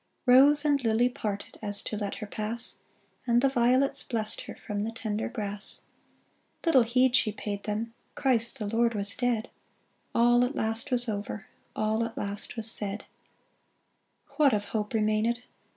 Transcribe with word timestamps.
Rose 0.25 0.65
and 0.65 0.83
lily 0.83 1.09
parted 1.09 1.59
As 1.61 1.83
to 1.83 1.95
let 1.95 2.15
her 2.15 2.25
pass, 2.25 2.77
And 3.27 3.39
the 3.39 3.49
violets 3.49 4.01
blessed 4.01 4.41
her 4.49 4.55
From 4.55 4.83
the 4.83 4.91
tender 4.91 5.29
grass. 5.29 5.83
Little 6.65 6.81
heed 6.81 7.15
she 7.15 7.31
paid 7.31 7.65
them; 7.65 7.93
Christ, 8.15 8.57
the 8.57 8.65
Lord, 8.65 8.95
was 8.95 9.15
dead; 9.15 9.51
All 10.15 10.43
at 10.43 10.55
last 10.55 10.89
was 10.89 11.07
over. 11.07 11.45
All 11.75 12.03
at 12.03 12.17
last 12.17 12.57
was 12.57 12.65
said. 12.71 13.05
406 14.25 14.29
DAYBREAK 14.33 14.39
What 14.39 14.53
of 14.55 14.65
hope 14.71 14.93
remained 14.95 15.43